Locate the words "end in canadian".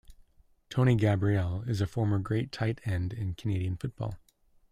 2.85-3.77